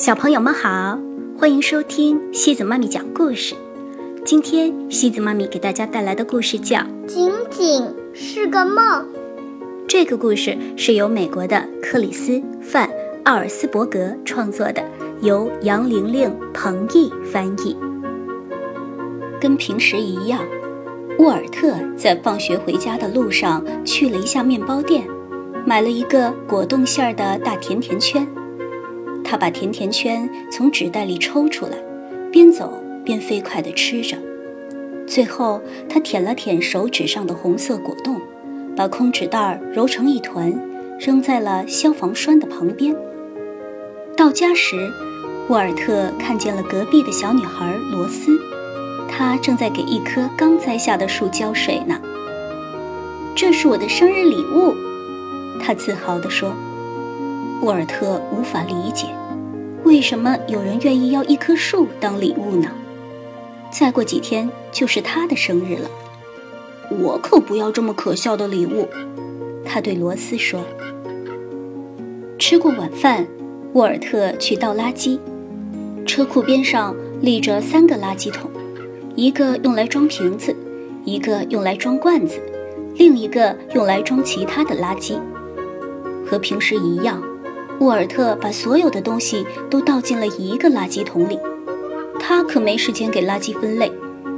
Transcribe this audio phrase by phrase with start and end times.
[0.00, 0.98] 小朋友们好，
[1.38, 3.54] 欢迎收听西子妈咪讲故事。
[4.24, 8.76] 今天西子妈咪给大家带来的故事叫《仅仅是个梦》。
[9.86, 12.32] 这个故事是由美国的克里斯·
[12.62, 12.88] 范·
[13.24, 14.82] 奥尔斯伯格创作的，
[15.20, 17.76] 由杨玲玲、彭毅翻译。
[19.38, 20.40] 跟平时一样，
[21.18, 25.06] 沃尔特在放学回家的路上去了一下面包店，
[25.66, 28.26] 买了一个果冻馅儿的大甜甜圈。
[29.30, 31.76] 他把甜甜圈从纸袋里抽出来，
[32.32, 34.16] 边走边飞快地吃着。
[35.06, 38.20] 最后，他舔了舔手指上的红色果冻，
[38.74, 40.52] 把空纸袋揉成一团，
[40.98, 42.92] 扔在了消防栓的旁边。
[44.16, 44.90] 到家时，
[45.46, 48.36] 沃尔特看见了隔壁的小女孩罗斯，
[49.08, 52.00] 她正在给一棵刚栽下的树浇水呢。
[53.36, 54.74] 这是我的生日礼物，
[55.62, 56.52] 他自豪地说。
[57.62, 59.06] 沃尔特无法理解。
[59.84, 62.70] 为什么有人愿意要一棵树当礼物呢？
[63.70, 65.90] 再过几天就是他的生日了，
[66.98, 68.88] 我可不要这么可笑的礼物。
[69.64, 70.60] 他对罗斯说。
[72.38, 73.26] 吃过晚饭，
[73.74, 75.18] 沃尔特去倒垃圾。
[76.06, 78.50] 车库边上立着三个垃圾桶，
[79.14, 80.56] 一个用来装瓶子，
[81.04, 82.40] 一个用来装罐子，
[82.96, 85.18] 另一个用来装其他的垃圾。
[86.26, 87.22] 和平时一样。
[87.80, 91.38] 沃尔特把所有的东西都倒进了一个垃圾桶里，
[92.20, 93.90] 他可没时间给垃圾分类，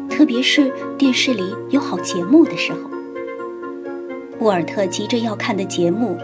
[0.09, 2.79] 特别是电视里有好节目的时候。
[4.39, 6.17] 沃尔特急着要看的节目，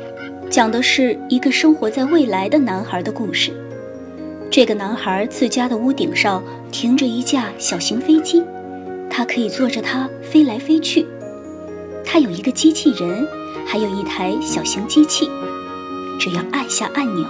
[0.48, 3.50] 讲的是一个生活在未来的男孩的故事。
[4.48, 8.44] 这个男孩自家的屋顶上停着一架小型飞机，
[9.10, 11.04] 他可以坐着它飞来飞去。
[12.04, 13.26] 他有一个机器人，
[13.66, 15.28] 还有一台小型机器。
[16.18, 17.26] 只要按下按钮，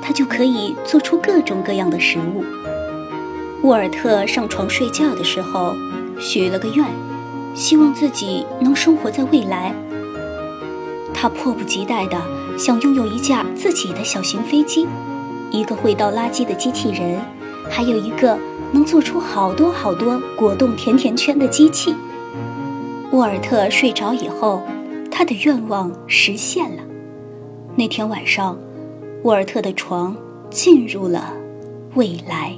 [0.00, 2.44] 他就可以做出各种各样的食物。
[3.62, 5.74] 沃尔特上床睡觉的时候，
[6.18, 6.84] 许了个愿，
[7.54, 9.74] 希望自己能生活在未来。
[11.12, 12.20] 他迫不及待地
[12.58, 14.86] 想拥有一架自己的小型飞机，
[15.50, 17.18] 一个会倒垃圾的机器人，
[17.70, 18.38] 还有一个
[18.72, 21.94] 能做出好多好多果冻甜甜圈的机器。
[23.12, 24.62] 沃尔特睡着以后，
[25.10, 26.82] 他的愿望实现了。
[27.76, 28.56] 那天晚上，
[29.24, 30.16] 沃尔特的床
[30.48, 31.34] 进入了
[31.96, 32.56] 未来。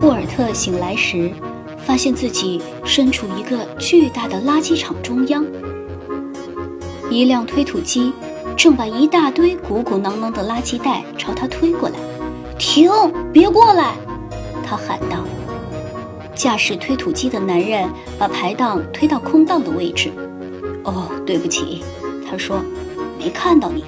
[0.00, 1.30] 沃尔特醒来时，
[1.76, 5.44] 发现自己身处一个巨大的垃圾场中央。
[7.10, 8.14] 一辆推土机
[8.56, 11.96] 正把一大堆鼓鼓囊囊的垃圾袋朝他推过来。
[12.58, 12.90] “停！
[13.30, 13.92] 别过来！”
[14.64, 15.18] 他喊道。
[16.34, 17.86] 驾驶推土机的男人
[18.18, 20.10] 把排档推到空荡的位置。
[20.82, 21.84] “哦，对不起。”
[22.26, 22.58] 他说。
[23.24, 23.82] 没看到你，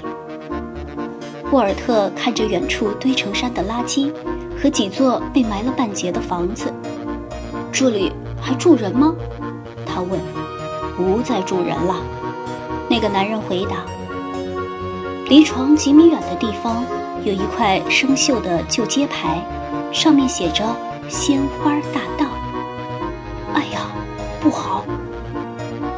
[1.52, 4.10] 沃尔特看着远处堆成山的垃圾
[4.58, 6.72] 和几座被埋了半截的房子。
[7.70, 8.10] 这里
[8.40, 9.14] 还住人吗？
[9.84, 10.18] 他问。
[10.96, 11.96] 不再住人了，
[12.88, 13.84] 那个男人回答。
[15.28, 16.82] 离床几米远的地方
[17.22, 19.46] 有一块生锈的旧街牌，
[19.92, 20.64] 上面写着
[21.06, 22.30] “鲜花大道”。
[23.52, 23.82] 哎呀，
[24.40, 24.86] 不好！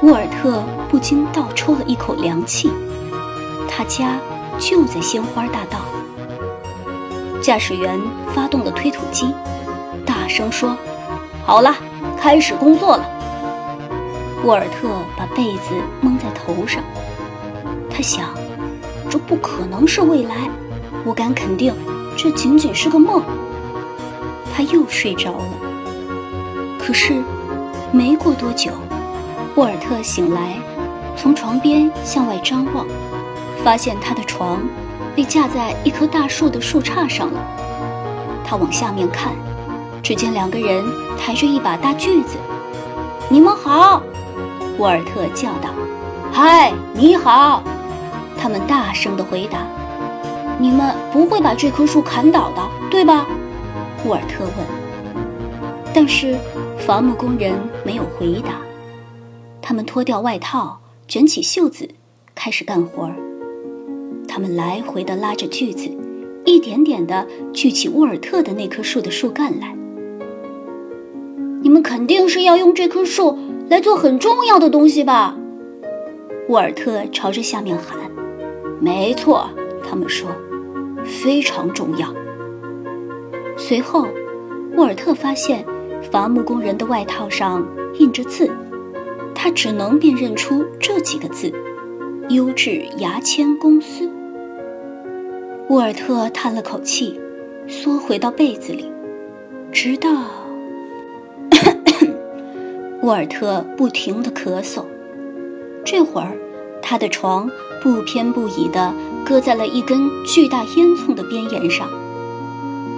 [0.02, 2.68] 沃尔特不禁倒抽了一口凉气。
[3.78, 4.18] 他家
[4.58, 5.78] 就在鲜花大道。
[7.40, 7.96] 驾驶员
[8.34, 9.32] 发动了推土机，
[10.04, 10.76] 大声说
[11.46, 11.72] ：“好了，
[12.20, 13.08] 开始工作了。”
[14.42, 16.82] 沃尔特把被子蒙在头上，
[17.88, 18.30] 他想
[19.08, 20.50] ：“这不可能是未来，
[21.04, 21.72] 我敢肯定，
[22.16, 23.22] 这仅仅是个梦。”
[24.52, 25.44] 他又睡着了。
[26.80, 27.22] 可是，
[27.92, 28.72] 没过多久，
[29.54, 30.56] 沃尔特醒来，
[31.16, 32.84] 从床边向外张望。
[33.68, 34.62] 发现他的床
[35.14, 37.38] 被架在一棵大树的树杈上了。
[38.42, 39.34] 他往下面看，
[40.02, 40.82] 只见两个人
[41.18, 42.38] 抬着一把大锯子。
[43.28, 44.02] “你们好！”
[44.80, 45.68] 沃尔特叫道。
[46.32, 47.62] “嗨，你好！”
[48.40, 49.58] 他们大声地回答。
[50.58, 53.26] “你们不会把这棵树砍倒的，对吧？”
[54.06, 55.92] 沃尔特问。
[55.92, 56.38] 但是
[56.78, 57.52] 伐木工人
[57.84, 58.52] 没有回答。
[59.60, 61.90] 他们脱掉外套，卷起袖子，
[62.34, 63.12] 开始干活儿。
[64.38, 65.90] 他们来回地拉着锯子，
[66.44, 69.76] 一点点地锯起沃尔特的那棵树的树干来。
[71.60, 73.36] 你们肯定是要用这棵树
[73.68, 75.36] 来做很重要的东西吧？
[76.50, 77.98] 沃尔特朝着下面喊。
[78.78, 79.50] 没错，
[79.82, 80.30] 他们说，
[81.04, 82.14] 非常重要。
[83.56, 84.06] 随后，
[84.76, 85.66] 沃尔特发现
[86.12, 87.66] 伐木工人的外套上
[87.98, 88.48] 印着字，
[89.34, 91.52] 他只能辨认出这几个字：
[92.28, 94.08] 优质牙签公司。
[95.68, 97.20] 沃尔特叹了口气，
[97.68, 98.90] 缩回到被子里，
[99.70, 100.08] 直到
[103.02, 104.82] 沃尔特不停地咳嗽。
[105.84, 106.32] 这会儿，
[106.80, 107.50] 他的床
[107.82, 108.94] 不偏不倚地
[109.26, 111.86] 搁在了一根巨大烟囱的边沿上，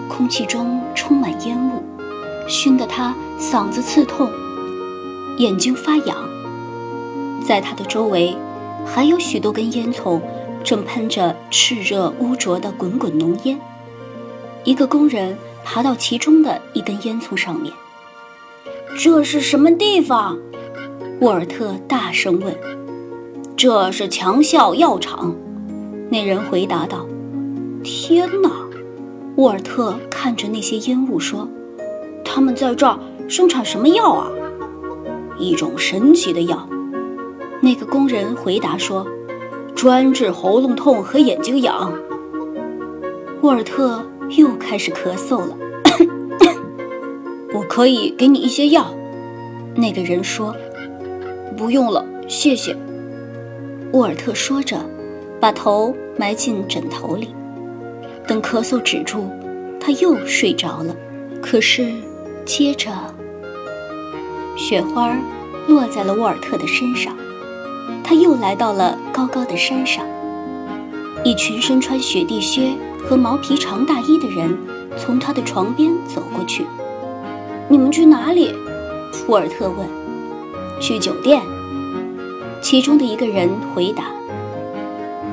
[0.09, 1.83] 空气中充满烟雾，
[2.47, 4.31] 熏得他嗓子刺痛，
[5.39, 6.17] 眼睛发痒。
[7.45, 8.37] 在他的周围，
[8.87, 10.21] 还有许多根烟囱。
[10.63, 13.59] 正喷着炽热污浊的滚滚浓烟，
[14.65, 17.73] 一个工人爬到其中的一根烟囱上面。
[18.99, 20.39] 这是什么地方？
[21.21, 22.55] 沃尔特大声问。
[23.57, 25.35] 这是强效药厂，
[26.11, 27.07] 那人回答道。
[27.83, 28.51] 天哪！
[29.37, 31.49] 沃尔特看着那些烟雾说
[32.25, 32.99] ：“他们在这儿
[33.29, 34.31] 生产什么药啊？
[35.39, 36.69] 一种神奇的药。”
[37.63, 39.07] 那个工人回答说。
[39.81, 41.91] 专治喉咙痛和眼睛痒。
[43.41, 44.05] 沃尔特
[44.37, 45.57] 又开始咳嗽了。
[47.55, 48.95] 我可以给你一些药，
[49.75, 50.55] 那个人说。
[51.57, 52.77] 不用了，谢谢。
[53.95, 54.77] 沃尔特说着，
[55.41, 57.35] 把头埋进枕头里。
[58.27, 59.31] 等咳嗽止住，
[59.81, 60.95] 他又睡着了。
[61.41, 61.91] 可是，
[62.45, 62.91] 接着，
[64.59, 65.17] 雪花
[65.67, 67.17] 落在了沃尔特的身上。
[68.03, 70.05] 他又来到了高高的山上，
[71.25, 72.73] 一群身穿雪地靴
[73.05, 74.57] 和毛皮长大衣的人
[74.97, 76.67] 从他的床边走过去。
[77.69, 78.53] 你们去哪里？
[79.29, 79.87] 沃尔特问。
[80.81, 81.41] 去酒店。
[82.63, 84.05] 其中的一个人回答。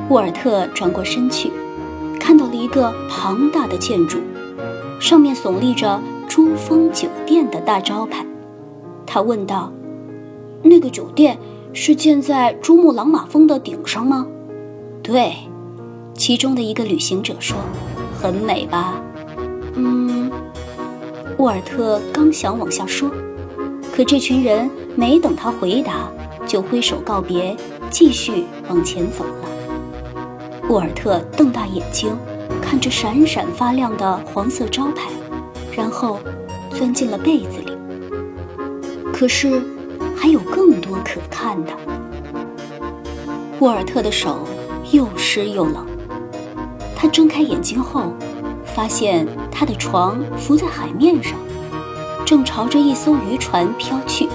[0.09, 1.51] 沃尔特转过身去，
[2.19, 4.19] 看到了一个庞大的建筑，
[4.99, 8.25] 上面耸立着“珠峰酒店”的大招牌。
[9.05, 9.71] 他问道
[10.63, 11.37] ：“那个酒店？”
[11.73, 14.25] 是建在珠穆朗玛峰的顶上吗？
[15.03, 15.33] 对，
[16.15, 17.55] 其中的一个旅行者说
[18.19, 18.99] ：“很美吧？”
[19.75, 20.31] 嗯，
[21.37, 23.11] 沃尔特刚想往下说，
[23.95, 26.09] 可这群人没等他回答，
[26.47, 27.55] 就挥手告别，
[27.91, 29.47] 继续往前走了。
[30.69, 32.17] 沃尔特瞪大眼睛，
[32.61, 35.09] 看着闪闪发亮的黄色招牌，
[35.71, 36.19] 然后
[36.71, 37.71] 钻进了被子里。
[39.13, 39.61] 可是。
[40.27, 41.71] 还有更多可看的。
[43.61, 44.39] 沃尔特的手
[44.91, 45.85] 又湿又冷，
[46.97, 48.11] 他睁开眼睛后，
[48.65, 51.33] 发现他的床浮在海面上，
[52.25, 54.27] 正朝着一艘渔船飘去。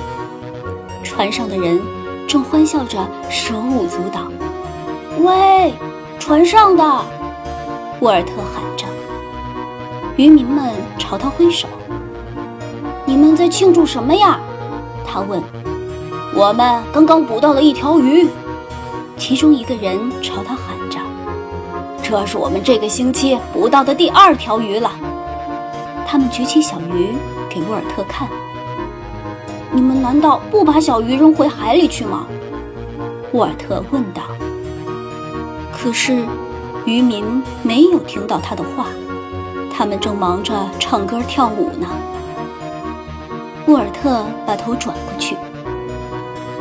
[1.04, 1.78] 船上的人
[2.26, 4.32] 正欢笑着，手舞足蹈。
[5.22, 5.74] 喂，
[6.18, 6.82] 船上的！
[8.00, 8.86] 沃尔特喊着。
[10.16, 11.68] 渔民们朝他挥手。
[13.04, 14.40] 你们在庆祝什么呀？
[15.06, 15.42] 他问。
[16.34, 18.26] 我们刚刚捕到了一条鱼，
[19.18, 20.98] 其中一个人朝他喊着
[22.02, 24.90] ：“这是我们这个星期捕到的第二条鱼了。”
[26.08, 27.08] 他们举起小鱼
[27.50, 28.26] 给沃尔特看。
[29.72, 32.26] “你们难道不把小鱼扔回海里去吗？”
[33.32, 34.22] 沃尔特问道。
[35.70, 36.24] 可是，
[36.86, 38.86] 渔民没有听到他的话，
[39.70, 41.86] 他们正忙着唱歌跳舞呢。
[43.66, 45.36] 沃尔特把头转过去。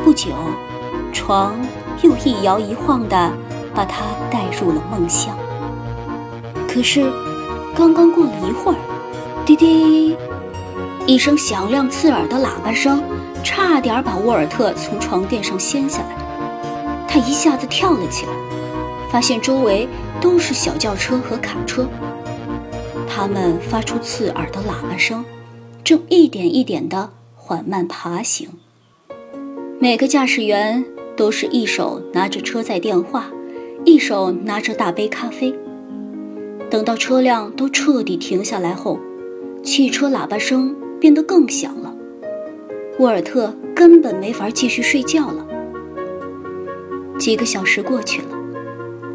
[0.04, 0.30] 不久，
[1.12, 1.54] 床
[2.02, 3.32] 又一摇一晃地
[3.74, 5.36] 把他带入了梦乡。
[6.68, 7.10] 可是，
[7.74, 8.78] 刚刚过了一会儿，
[9.46, 10.16] 滴滴，
[11.06, 13.02] 一声响亮刺耳的喇叭声，
[13.44, 17.06] 差点把沃尔特从床垫上掀下来。
[17.08, 18.32] 他一下子跳了起来，
[19.10, 19.88] 发现周围
[20.20, 21.86] 都是小轿车和卡车，
[23.08, 25.24] 它们发出刺耳的喇叭声，
[25.84, 28.48] 正一点一点地缓慢爬行。
[29.82, 30.84] 每个驾驶员
[31.16, 33.28] 都是一手拿着车载电话，
[33.84, 35.52] 一手拿着大杯咖啡。
[36.70, 39.00] 等到车辆都彻底停下来后，
[39.60, 41.92] 汽车喇叭声变得更响了。
[43.00, 45.44] 沃尔特根本没法继续睡觉了。
[47.18, 48.38] 几个小时过去了，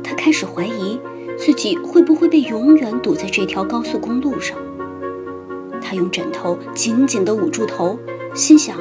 [0.03, 0.99] 他开始怀疑
[1.37, 4.57] 自己会不会被永远堵在这条高速公路上。
[5.81, 7.97] 他用枕头紧紧地捂住头，
[8.33, 8.77] 心想。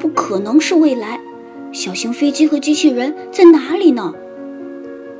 [0.00, 1.20] 不可能是未来，
[1.72, 4.14] 小型飞机和机器人在哪里呢？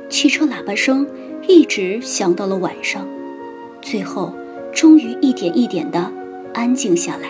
[0.09, 1.05] 汽车喇叭声
[1.47, 3.07] 一直响到了晚上，
[3.79, 4.33] 最后
[4.73, 6.11] 终于一点一点的
[6.55, 7.29] 安静下来，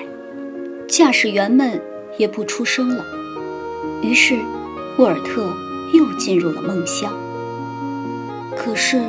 [0.88, 1.80] 驾驶员们
[2.18, 3.06] 也不出声了。
[4.02, 4.40] 于是，
[4.98, 5.44] 沃尔特
[5.94, 7.12] 又进入了梦乡。
[8.56, 9.02] 可是，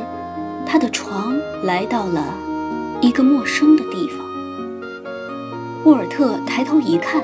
[0.66, 2.34] 他的床来到了
[3.00, 4.18] 一个陌生的地方。
[5.84, 7.22] 沃尔特抬头一看。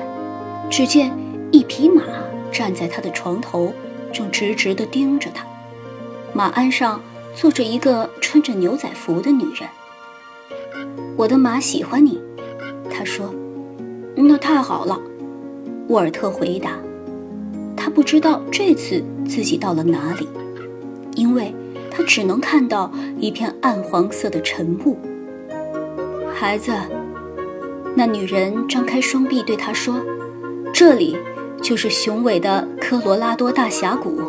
[0.69, 1.11] 只见
[1.51, 2.03] 一匹马
[2.51, 3.73] 站在他的床头，
[4.13, 5.45] 正直直地盯着他。
[6.33, 7.01] 马鞍上
[7.35, 9.67] 坐着一个穿着牛仔服的女人。
[11.17, 12.21] 我的马喜欢你，
[12.89, 13.33] 他说。
[14.15, 14.99] 那太好了，
[15.87, 16.77] 沃尔特回答。
[17.75, 20.27] 他不知道这次自己到了哪里，
[21.15, 21.55] 因为
[21.89, 24.97] 他只能看到一片暗黄色的晨雾。
[26.35, 26.73] 孩子，
[27.95, 29.95] 那女人张开双臂对他说
[30.73, 31.17] ：“这里
[31.61, 34.21] 就是雄伟的科罗拉多大峡谷。”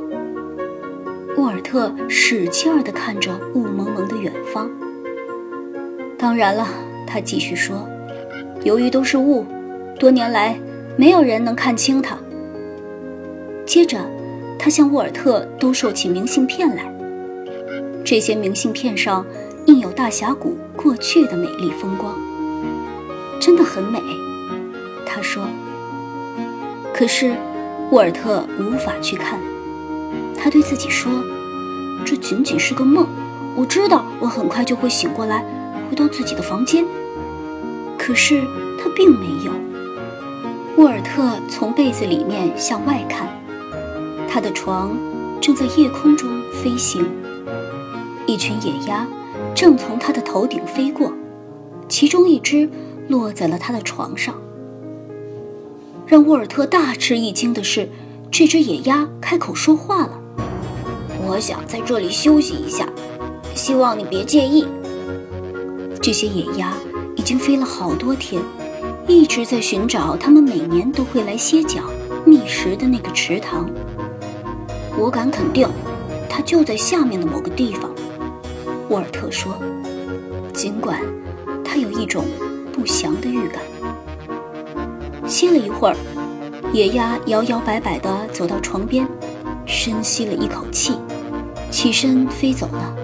[1.36, 4.70] 沃尔特使劲儿地看着雾蒙蒙的远方。
[6.18, 6.66] 当然了，
[7.06, 7.88] 他继续说
[8.62, 9.46] ：“由于都是雾，
[9.98, 10.58] 多年来
[10.96, 12.18] 没有人能看清它。”
[13.64, 13.98] 接着，
[14.58, 16.92] 他向沃尔特兜售起明信片来。
[18.04, 19.24] 这些明信片上
[19.66, 22.12] 印有大峡谷过去的美丽风光，
[23.40, 23.98] 真的很美。
[25.06, 25.44] 他说。
[27.00, 27.34] 可是，
[27.92, 29.40] 沃尔特无法去看。
[30.36, 31.10] 他对自己说
[32.04, 33.06] ：“这仅仅是个梦。
[33.56, 35.42] 我知道我很快就会醒过来，
[35.88, 36.84] 回到自己的房间。”
[37.96, 38.42] 可是
[38.78, 39.52] 他并没有。
[40.76, 43.26] 沃尔特从被子里面向外看。
[44.28, 44.94] 他的床
[45.40, 47.02] 正在夜空中飞行，
[48.26, 49.08] 一群野鸭
[49.54, 51.10] 正从他的头顶飞过，
[51.88, 52.68] 其中一只
[53.08, 54.34] 落在了他的床上。
[56.10, 57.88] 让沃尔特大吃一惊的是，
[58.32, 60.20] 这只野鸭开口说话了
[61.24, 62.84] ：“我想在这里休息一下，
[63.54, 64.66] 希望你别介意。”
[66.02, 66.74] 这些野鸭
[67.14, 68.42] 已经飞了好多天，
[69.06, 71.84] 一直在寻找他们每年都会来歇脚
[72.26, 73.70] 觅食的那个池塘。
[74.98, 75.68] 我敢肯定，
[76.28, 77.88] 它就在下面的某个地方。
[78.88, 79.54] 沃尔特说，
[80.52, 81.00] 尽管
[81.64, 82.24] 他有一种
[82.72, 83.62] 不祥的预感。
[85.30, 85.96] 歇了一会儿，
[86.72, 89.06] 野鸭摇摇摆摆地走到床边，
[89.64, 90.98] 深吸了一口气，
[91.70, 92.96] 起身飞走了。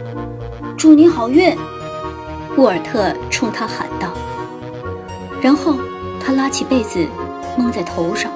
[0.77, 1.57] 祝你好运，
[2.57, 4.11] 沃尔特冲他喊道。
[5.41, 5.77] 然后
[6.21, 7.07] 他拉起被子
[7.57, 8.33] 蒙在头上。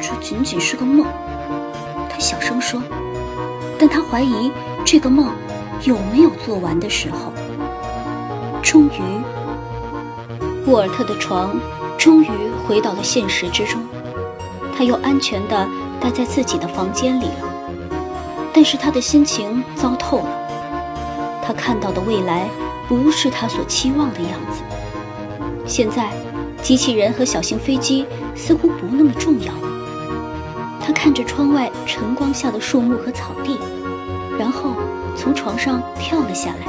[0.00, 1.06] 这仅仅是个梦。
[2.10, 2.82] 他小声说，
[3.78, 4.50] 但他怀疑
[4.84, 5.30] 这个梦
[5.84, 7.32] 有没有做完的时候。
[8.60, 9.00] 终于，
[10.66, 11.54] 沃尔特的床
[12.02, 12.28] 终于
[12.66, 13.80] 回到了现实之中，
[14.76, 15.68] 他又安全地
[16.00, 17.48] 待在自己的房间里了。
[18.52, 22.48] 但是他的心情糟透了，他看到的未来
[22.88, 24.62] 不是他所期望的样子。
[25.64, 26.10] 现在，
[26.60, 28.04] 机器人和小型飞机
[28.34, 29.68] 似乎不那么重要了。
[30.80, 33.60] 他看着窗外晨光下的树木和草地，
[34.36, 34.70] 然后
[35.16, 36.66] 从床上跳了下来。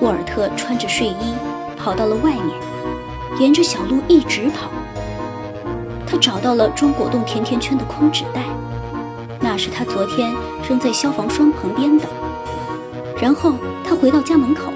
[0.00, 1.34] 沃尔特穿着睡衣
[1.76, 2.48] 跑到了外面，
[3.42, 4.70] 沿着小路一直跑。
[6.06, 8.44] 他找到了装果冻甜甜圈的空纸袋，
[9.40, 10.32] 那是他昨天
[10.68, 12.06] 扔在消防栓旁边的。
[13.20, 14.72] 然后他回到家门口，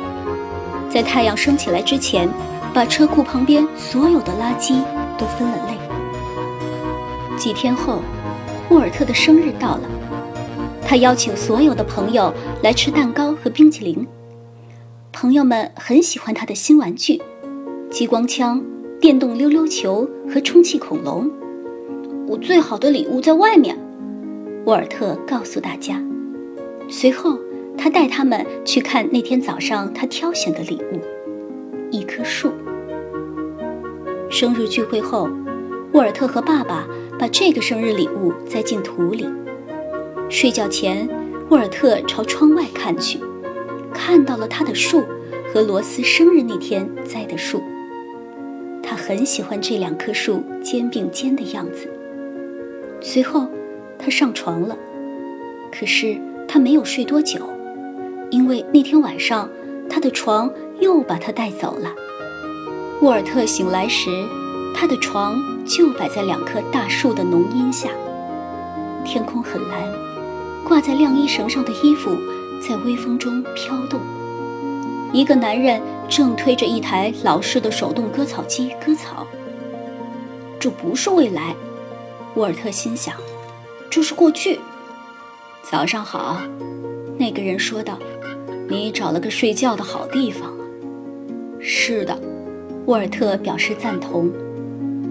[0.91, 2.29] 在太阳升起来之前，
[2.75, 4.83] 把车库旁边所有的垃圾
[5.17, 7.37] 都分了类。
[7.37, 8.01] 几天后，
[8.71, 9.83] 沃尔特的生日到了，
[10.85, 14.05] 他邀请所有的朋友来吃蛋糕和冰淇淋。
[15.13, 17.23] 朋友们很喜欢他的新玩具——
[17.97, 18.63] 激光枪、
[19.01, 21.31] 电动溜溜球和充气恐龙。
[22.29, 23.75] 我最好的礼物在外面，
[24.67, 25.99] 沃尔特告诉大家。
[26.91, 27.39] 随后，
[27.75, 31.01] 他带他们去看那天早上他挑选的礼物——
[31.91, 32.53] 一棵树。
[34.29, 35.31] 生日聚会后，
[35.95, 36.87] 沃尔特和爸爸。
[37.19, 39.27] 把这个生日礼物栽进土里。
[40.29, 41.09] 睡觉前，
[41.49, 43.19] 沃尔特朝窗外看去，
[43.95, 45.03] 看到了他的树
[45.51, 47.63] 和罗斯生日那天栽的树。
[48.87, 51.89] 他很喜欢这两棵树肩并肩的样子。
[53.01, 53.47] 随后，
[53.99, 54.77] 他上床了。
[55.73, 56.17] 可是
[56.47, 57.41] 他没有睡多久，
[58.31, 59.51] 因为那天晚上
[59.91, 60.51] 他的床
[60.81, 61.93] 又把他带走了。
[63.03, 64.09] 沃尔特醒来时。
[64.79, 67.89] 他的床就摆在两棵大树的浓荫下，
[69.07, 69.81] 天空很蓝，
[70.63, 72.15] 挂在晾衣绳上的衣服
[72.61, 73.99] 在微风中飘动。
[75.15, 79.27] 一个男人正推着一台老式的手动割草机割草。
[80.59, 81.55] 这不是未来，
[82.35, 83.15] 沃尔特心想，
[83.91, 84.59] 这是过去。
[85.63, 86.41] 早上好，
[87.19, 87.99] 那个人说道
[88.69, 90.55] ：“你找了个睡觉的好地方。”
[91.61, 92.19] 是的，
[92.87, 94.31] 沃尔特表示赞同。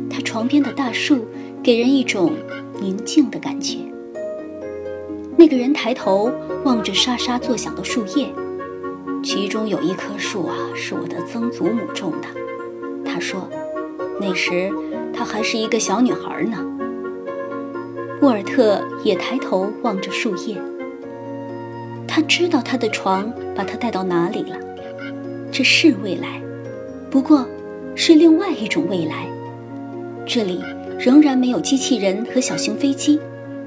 [0.09, 1.25] 他床边的大树
[1.61, 2.31] 给人一种
[2.79, 3.79] 宁静的感觉。
[5.37, 6.31] 那个人抬头
[6.63, 8.29] 望着沙沙作响的树叶，
[9.25, 12.27] 其中有一棵树啊，是我的曾祖母种的。
[13.03, 13.49] 他说，
[14.21, 14.71] 那时
[15.11, 16.63] 她还是一个小女孩呢。
[18.21, 20.55] 沃尔特也抬头望着树叶，
[22.07, 24.57] 他知道他的床把他带到哪里了。
[25.51, 26.39] 这是未来，
[27.09, 27.47] 不过，
[27.95, 29.27] 是另外一种未来。
[30.27, 30.63] 这里
[30.99, 33.19] 仍然没有机器人和小型飞机，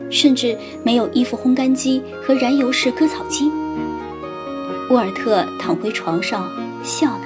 [0.08, 3.50] 甚至没有衣服烘干机和燃油式割草机。
[4.90, 6.48] 沃尔特躺回床上，
[6.82, 7.20] 笑了。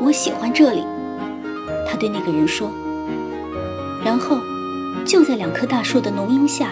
[0.00, 0.84] 我喜欢这里，
[1.88, 2.70] 他对那个人说。
[4.04, 4.38] 然后，
[5.04, 6.68] 就在两棵大树的浓荫下，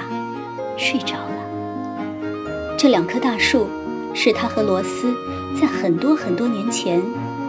[0.76, 2.76] 睡着了。
[2.78, 3.66] 这两棵大树，
[4.14, 5.12] 是他和罗斯
[5.60, 7.02] 在很多很多年前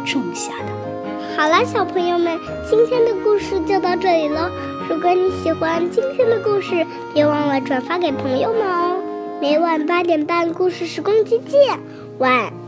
[0.04, 1.38] 种下的。
[1.38, 2.36] 好了，小朋友们，
[2.68, 4.52] 今天的故事就到这里了。
[4.90, 8.98] 如果你喜欢今天的故事，别忘了转发给朋友们哦。
[9.40, 11.80] 每晚八点半，故事时光机见，
[12.20, 12.59] 晚。